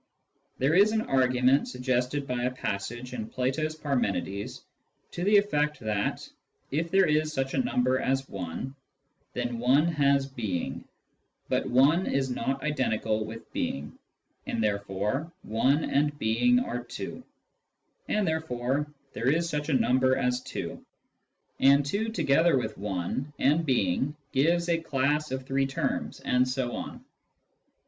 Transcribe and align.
There 0.57 0.73
is 0.73 0.93
an 0.93 1.01
argument, 1.03 1.67
suggested 1.67 2.25
by 2.25 2.45
a 2.45 2.49
passage 2.55 3.13
in 3.13 3.29
Plato's 3.29 3.75
Parmenid.es, 3.75 4.63
to 5.11 5.23
the 5.23 5.37
effect 5.37 5.79
that, 5.81 6.27
if 6.71 6.89
there 6.89 7.05
is 7.05 7.31
such 7.31 7.53
a 7.53 7.59
number 7.59 7.99
as 7.99 8.27
1, 8.27 8.73
then 9.33 9.59
1 9.59 9.85
has 9.89 10.25
being; 10.25 10.85
but 11.49 11.67
1 11.67 12.07
is 12.07 12.31
not 12.31 12.63
identical 12.63 13.25
with 13.25 13.53
being, 13.53 13.95
and 14.47 14.63
therefore 14.63 15.31
1 15.43 15.83
and 15.83 16.17
being 16.17 16.59
are 16.61 16.83
two, 16.83 17.23
and 18.07 18.27
therefore 18.27 18.87
there 19.13 19.29
is 19.29 19.47
such 19.47 19.69
a 19.69 19.73
number 19.73 20.17
as 20.17 20.41
2, 20.41 20.83
and 21.59 21.85
2 21.85 22.09
together 22.09 22.57
with 22.57 22.75
1 22.75 23.33
and 23.37 23.67
being 23.67 24.15
gives 24.31 24.67
a 24.67 24.79
class 24.81 25.29
of 25.29 25.45
three 25.45 25.67
terms, 25.67 26.19
and 26.21 26.47
so 26.47 26.71
on. 26.75 27.05